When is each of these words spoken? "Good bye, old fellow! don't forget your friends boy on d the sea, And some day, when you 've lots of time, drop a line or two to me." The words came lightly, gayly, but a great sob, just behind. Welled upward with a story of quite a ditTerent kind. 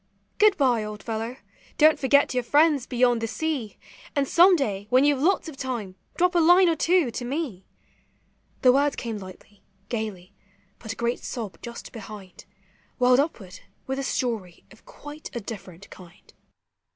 "Good 0.39 0.57
bye, 0.57 0.83
old 0.83 1.03
fellow! 1.03 1.37
don't 1.77 1.99
forget 1.99 2.33
your 2.33 2.41
friends 2.41 2.87
boy 2.87 3.07
on 3.07 3.19
d 3.19 3.21
the 3.23 3.27
sea, 3.27 3.77
And 4.15 4.27
some 4.27 4.55
day, 4.55 4.87
when 4.89 5.03
you 5.03 5.15
've 5.15 5.21
lots 5.21 5.47
of 5.47 5.57
time, 5.57 5.93
drop 6.15 6.33
a 6.33 6.39
line 6.39 6.67
or 6.69 6.75
two 6.75 7.11
to 7.11 7.23
me." 7.23 7.67
The 8.63 8.71
words 8.73 8.95
came 8.95 9.19
lightly, 9.19 9.61
gayly, 9.89 10.33
but 10.79 10.91
a 10.91 10.95
great 10.95 11.19
sob, 11.23 11.59
just 11.61 11.91
behind. 11.91 12.45
Welled 12.97 13.19
upward 13.19 13.59
with 13.85 13.99
a 13.99 14.03
story 14.03 14.63
of 14.71 14.87
quite 14.87 15.29
a 15.35 15.39
ditTerent 15.39 15.87
kind. 15.91 16.33